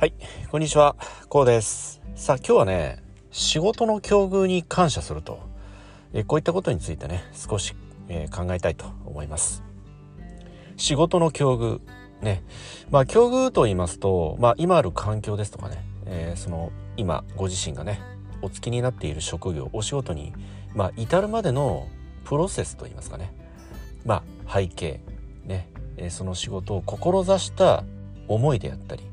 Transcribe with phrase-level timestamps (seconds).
[0.00, 0.14] はい、
[0.50, 0.96] こんにちは、
[1.28, 2.00] こうです。
[2.14, 3.02] さあ、今日はね、
[3.32, 5.40] 仕事の境遇に感謝すると、
[6.14, 7.74] えこういったことについてね、少し、
[8.08, 9.62] えー考えたいと思います。
[10.78, 11.80] 仕事の境遇、
[12.22, 12.42] ね、
[12.90, 18.00] まあ境遇と言いますと、まあ今ある環境ですとかね、えーその今ご自身がね、
[18.40, 20.32] お付きになっている職業、お仕事に、
[20.74, 21.86] まあ至るまでの
[22.24, 23.34] プロセスと言いますかね、
[24.06, 25.02] まあ背景、
[25.44, 27.84] ね、えーその仕事を志した
[28.28, 29.09] 思いであったり、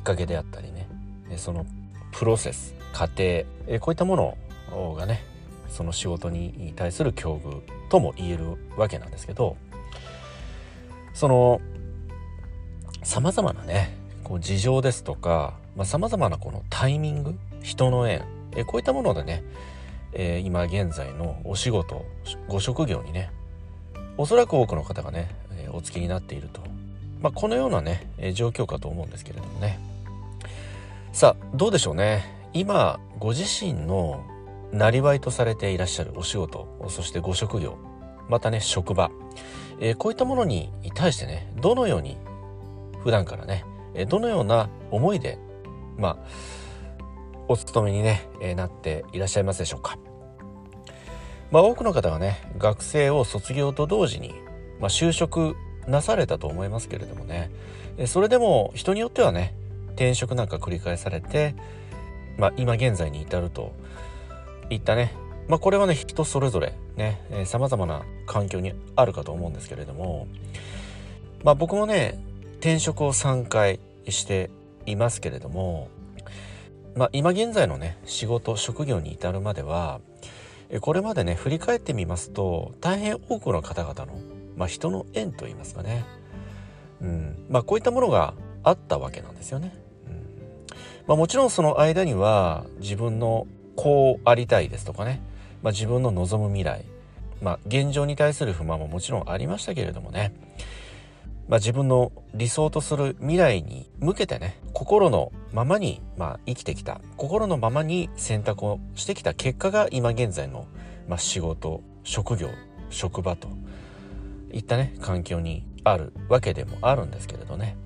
[0.00, 0.88] っかけであったりね。
[1.36, 1.64] その
[2.12, 3.44] プロセス過程
[3.80, 4.36] こういったも
[4.70, 5.22] のがね
[5.68, 9.56] その仕事に対する境遇とも言えるわけなんですけど
[11.14, 11.60] その
[13.02, 15.54] さまざまなねこう事情ですとか
[15.84, 18.24] さまざ、まなこのタイミング人の縁
[18.56, 19.44] えこういったものでね、
[20.12, 22.04] え今現在のお仕事
[22.48, 23.30] ご職業にね
[24.16, 26.60] おそらく多くの方がねえお付きになっていると。
[27.22, 29.78] まあ、このようなね、え状況かと思うんですけれどもね。
[31.12, 32.22] さあどうでしょうね。
[32.52, 34.24] 今ご自身の
[34.72, 37.76] なりわいとされていらっしゃるお仕事そしてご職業
[38.28, 39.10] またね職場、
[39.80, 42.16] えーこういったものに対してねどのように
[43.02, 45.38] 普段からねえーどのような思いで
[45.98, 46.16] まあ
[47.48, 49.98] お勤めにね、えーなっていらっしゃいますでしょうか。
[51.50, 54.34] まあ多くの方がね学生を卒業と同時に、
[54.78, 55.56] まあ、就職
[55.88, 57.50] なされたと思いますけれどもね。
[57.98, 59.54] えそれでも人によってはね
[60.00, 61.54] 転職なんか繰り返されて、
[62.38, 63.72] まあ、今現在に至ると
[64.70, 65.14] いったね。
[65.48, 70.28] まあこれはね人それぞれねさまざまな環境にあるかと思うんですけれども
[71.42, 72.22] まあ僕もね
[72.60, 74.48] 転職を3回して
[74.86, 75.88] いますけれども
[76.94, 80.00] まあ今現在のね仕事職業に至るまでは
[80.82, 84.20] これまでね振り返ってみますと大変多くの方々の
[84.60, 86.04] まあ、人の縁といいますかね、
[87.00, 87.46] うん。
[87.48, 89.74] まあ、こういったものがあったわけなんですよね。
[91.10, 95.20] まあ、もちろんその間には自分のこうありたいですとかね、
[95.60, 96.84] まあ、自分の望む未来、
[97.42, 100.32] まあ、現状に対する不満ももちろんありましたけれどもね、
[101.48, 107.00] まあ、自分の理想とする未来に向けてね心のままに、まあ、生きてきた。
[107.16, 110.68] 心のままに選択をしてきた結果が今現在の、
[111.08, 112.50] まあ、仕事職業
[112.88, 113.48] 職場と
[114.52, 117.76] いったね環境にあるわけでもあるんですけれどね。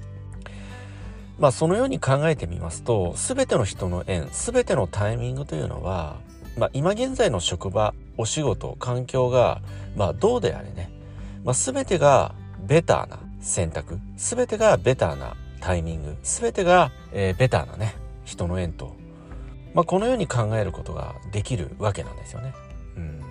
[1.39, 6.17] まあそのように考えてみますと全ての人の縁全てのタイミングというのは、
[6.56, 9.61] まあ、今現在の職場お仕事環境が、
[9.97, 10.91] まあ、どうであれね、
[11.44, 17.94] まあ、全てがベターな選択全てがベターなタイミング全てが、えーベターなね
[18.25, 18.94] 人の縁と、
[19.75, 22.55] まあ、このように考えることができるわけなんですよね。
[22.97, 23.23] うん、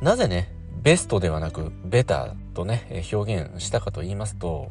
[0.00, 0.52] なぜね
[0.82, 4.70] ベストではなくベターとね表現したかと言いますと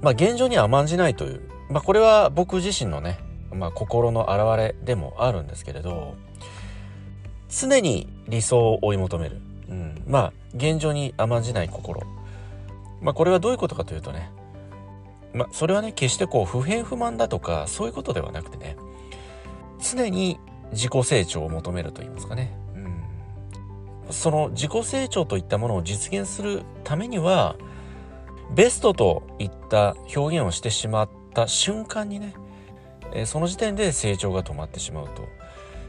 [0.00, 3.18] まあ現状に甘んじないというまあこれは僕自身のね
[3.52, 6.16] まあ心の表れでもあるんですけれど
[7.48, 12.02] 常に理想を追い求める、うん、まあ現状に甘んじない心。
[13.00, 14.30] まあこれはどういうことかというとね
[15.32, 18.76] まあそれはね決してこう不平不満だとかそういうことではなくてね
[19.80, 20.38] 常に
[20.72, 27.56] 自己成長を求めると言いますかね、うん、その自己成長といったものを実現するためには
[28.54, 32.34] ベストといった表現をしてしまった瞬間にね
[33.12, 35.26] えその時点で成長が止まってしまうと。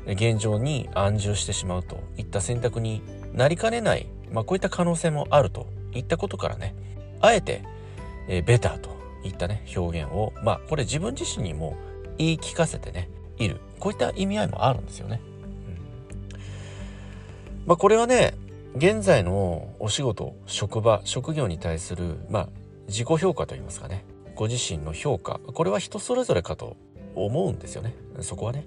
[0.08, 3.02] 現状に安住してしまうといった選択に
[3.34, 6.76] なりかねない、まあ、こういった可能性もあるといったことからね
[7.22, 7.64] あえて、
[8.28, 11.76] えベターといったね表現をまあこれ自分自身にも
[12.18, 13.60] 言い聞かせてねいる。
[13.80, 15.22] こういった意味合いもあるんですよね。
[16.34, 16.40] うん。
[17.68, 18.34] まあこれはね
[18.76, 22.50] 現在のお仕事職場職業に対するまあ
[22.88, 24.06] 自己評価といいますかね。
[24.36, 25.40] ご自身の評価。
[25.54, 26.78] これは人それぞれかと
[27.16, 27.94] 思うんですよね。
[28.22, 28.66] そこはね、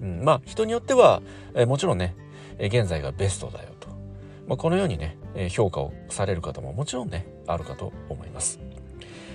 [0.00, 1.22] うん、まあ人によっては、
[1.54, 2.14] えもちろんね
[2.60, 3.88] 現在がベストだよと、
[4.46, 5.16] まあ、このようにね
[5.50, 8.60] 評価をされる方ももちろんねあるかと思います。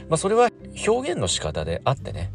[0.09, 0.49] まあそれは
[0.87, 2.31] 表現の仕方であってね。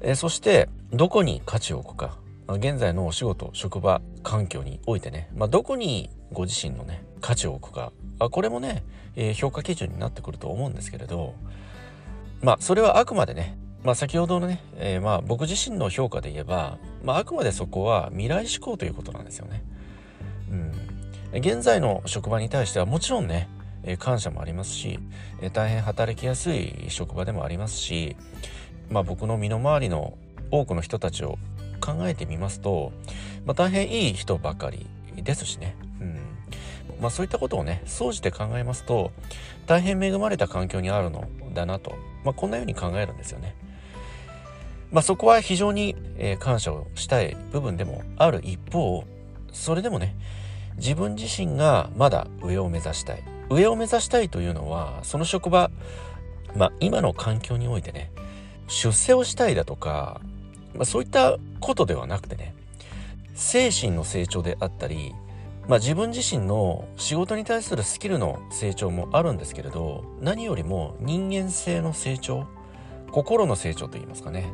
[0.00, 2.18] えそしてどこに価値を置くか。
[2.56, 8.82] 現在のお仕事職場環境においてね、まあ、どこにご自身のね価値を置くかあこれもね、
[9.16, 11.34] えー評価基準になってくると思うんですけれど
[12.42, 19.62] まあそれはあくまでねまあ先ほどのね、えーまあ僕自身の評価で言えば、まああくまでそこは未来志向ということなんですよね。
[20.50, 21.40] うん。
[21.40, 23.48] 現在の職場に対してはもちろんね、
[23.98, 24.98] 感謝もありますし、
[25.52, 28.16] 大変働きやすい職場でもありますし、
[28.90, 30.18] まあ僕の身の回りの
[30.50, 31.38] 多くの人たちを
[31.88, 32.92] 考えてみますと、
[33.46, 34.86] まあ大変いい人ばかり
[35.16, 35.76] ですしね。
[36.00, 36.18] うん。
[37.00, 39.12] まあそういったことをね、総じて考えますと、
[39.66, 41.94] 大変恵まれた環境にあるのだなと、
[42.24, 43.54] まあこんなように考えるんですよね。
[44.90, 49.04] まあ、そこは非常に、えー、感謝をしたい部分でもある一方
[49.52, 50.16] それでもね
[50.76, 55.70] 自分自身がまだ上を目指したい上を目指したいというのはその職場、
[56.56, 58.10] まあ、今の環境においてね
[58.66, 60.20] 出世をしたいだとか、
[60.78, 62.54] まあ、そういったことではなくてね
[63.34, 65.12] 精神の成長であったり、
[65.68, 72.46] まあ、自分自身の仕事に対するスキルの成長もあるんですけれど何よりも人間性の成長
[73.10, 74.50] 心の成長といいますかね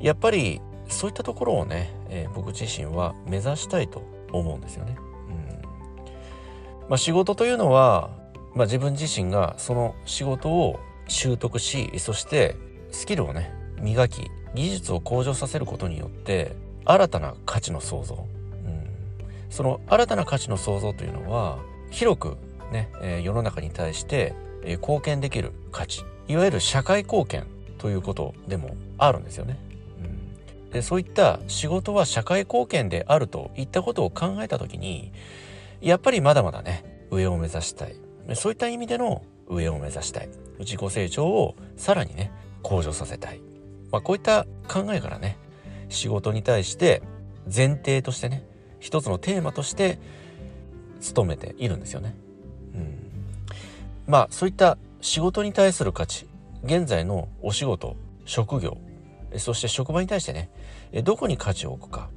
[0.00, 4.02] やっぱりそういったところをね、えー、僕自身は目指したいと
[4.32, 4.96] 思うんですよね。
[5.28, 8.10] うんまあ、仕事というのは、
[8.54, 12.56] まあ、自分自身がその仕事を習得しそして
[12.90, 16.54] スキルをね磨き技術を向上させることによって
[16.84, 18.26] 新たな価値の創造、
[18.64, 18.86] うん、
[19.48, 21.58] その新たな価値の創造というのは
[21.90, 22.36] 広く
[22.70, 24.34] ね、え、世の中に対して、
[24.64, 26.04] え、貢献できる価値。
[26.28, 27.46] いわゆる社会貢献
[27.78, 29.58] ということでもあるんですよね。
[30.72, 35.10] でそういった仕事は社会貢献であるといったことを考えた時に
[35.80, 37.96] やっぱりまだまだね上を目指したい。
[38.36, 40.28] そういった意味での上を目指したい。
[40.60, 42.30] 自己成長をさらにね
[42.62, 43.40] 向上させたい、
[43.90, 45.36] まあ、こういった考えからね
[45.88, 47.02] 仕事に対して
[47.52, 48.44] 前提としてね
[48.78, 49.98] 一つのテーマとして
[51.14, 52.14] 努めているんですよね。
[52.74, 53.10] うん、
[54.06, 56.26] まあそういった仕事に対する価値
[56.64, 58.78] 現在のお仕事職業
[59.36, 60.50] そして職場に対してね
[61.04, 62.10] どこに価値を置くか、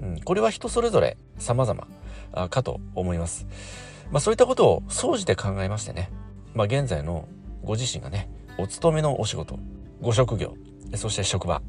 [0.00, 1.86] うん、これは人それぞれ様々
[2.48, 3.46] かと思います。
[4.10, 6.10] まあ、そういったことを総じて考えましてね、
[6.54, 7.28] まあ、現在の
[7.62, 8.28] ご自身がね
[8.58, 9.58] お勤めのお仕事
[10.00, 10.56] ご職業
[10.94, 11.62] そして職場。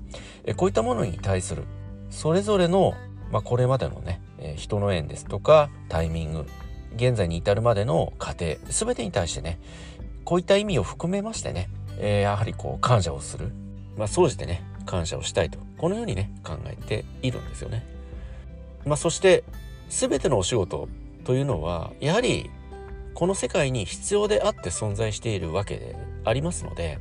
[0.55, 1.63] こういったものに対する
[2.09, 2.93] それぞれの、
[3.31, 4.21] まあ、これまでのね
[4.57, 6.47] 人の縁ですとかタイミング
[6.95, 9.59] 現在に至るまでの過程全てに対してね
[10.25, 13.51] こういった意味を含めましてね、え、やはりこう感謝をする、
[13.97, 15.59] まあ、総じてね感謝をしたいと。
[15.77, 17.85] このようにね考えているんですよね。
[18.85, 19.43] まあ、そして
[19.89, 20.89] 全てのお仕事
[21.23, 22.49] というのはやはり
[23.13, 26.99] この世界に必要であって存在しているわけでありますので、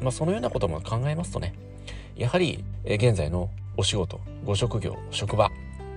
[0.00, 1.54] まあ、そのようなことも考えますとね
[2.16, 5.50] やはり現在のお仕事ご職業職場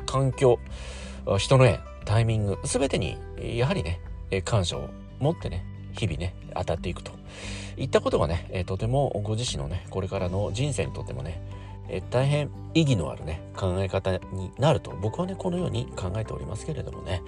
[0.06, 0.60] 環境
[1.38, 3.18] 人の縁タイミング全てに
[3.58, 4.00] やはりね
[4.46, 4.90] 感謝を
[5.20, 7.12] 持ってね日々ね当たっていくと。
[7.78, 11.42] いったことがね、とてもご自身のねこれからの人生にとってもね、
[12.10, 17.22] 大変意義のあるね考え方になると僕はねこのように考えておりますけれどもね、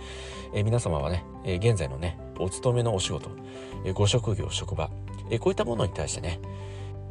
[0.54, 3.30] え皆様はね、え現在のねお勤めのお仕事、
[3.86, 4.90] えご職業職場、
[5.30, 6.40] えこういったものに対してね、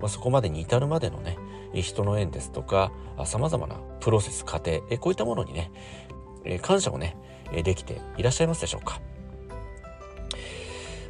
[0.00, 1.36] まあ、そこまでに至るまでのね
[1.74, 2.92] 人の縁ですとか
[3.24, 5.70] さまざまなプロセス過程、えこういったものにね、
[6.62, 7.16] 感謝をね
[7.64, 9.00] できていらっしゃいますでしょうか。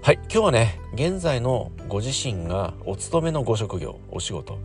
[0.09, 4.59] はい今日はね現在のご自身がお勤めのご職業お仕事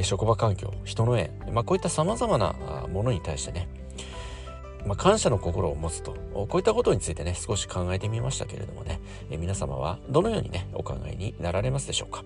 [0.00, 2.54] 職場環境人の縁、まあ、こういったさまざまな
[2.90, 3.68] ものに対してね
[4.86, 9.00] まあ、感謝の心を持つとこういったことについてね少し考えてみましたけれどもね
[9.30, 12.22] え皆様はどのようにねお考えになられますでしょうか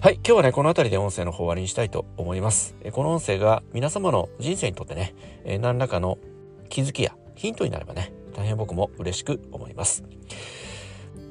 [0.00, 5.14] はい今日はねこの辺りで音声の方終わりにしたいと思いますこの音声が皆様の人生にとってね
[5.60, 6.18] 何らかの
[6.68, 10.04] 気づきやヒントになればね大変僕も嬉しく思います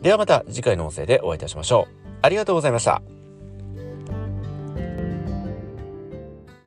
[0.01, 2.01] ではまた次回の音声でお会いいたしましょう。
[2.23, 3.20] ありがとうございました。